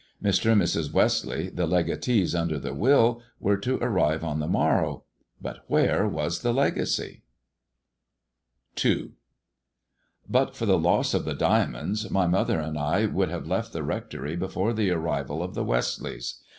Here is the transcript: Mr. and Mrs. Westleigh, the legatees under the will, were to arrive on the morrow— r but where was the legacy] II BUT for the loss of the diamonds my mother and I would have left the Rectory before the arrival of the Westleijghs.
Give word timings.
Mr. 0.19 0.51
and 0.53 0.59
Mrs. 0.59 0.91
Westleigh, 0.91 1.51
the 1.51 1.67
legatees 1.67 2.33
under 2.33 2.57
the 2.57 2.73
will, 2.73 3.21
were 3.39 3.55
to 3.57 3.77
arrive 3.83 4.23
on 4.23 4.39
the 4.39 4.47
morrow— 4.47 4.91
r 4.95 5.01
but 5.39 5.63
where 5.67 6.07
was 6.07 6.41
the 6.41 6.51
legacy] 6.51 7.21
II 8.83 9.11
BUT 10.27 10.55
for 10.55 10.65
the 10.65 10.79
loss 10.79 11.13
of 11.13 11.23
the 11.23 11.35
diamonds 11.35 12.09
my 12.09 12.25
mother 12.25 12.59
and 12.59 12.79
I 12.79 13.05
would 13.05 13.29
have 13.29 13.45
left 13.45 13.73
the 13.73 13.83
Rectory 13.83 14.35
before 14.35 14.73
the 14.73 14.89
arrival 14.89 15.43
of 15.43 15.53
the 15.53 15.63
Westleijghs. 15.63 16.41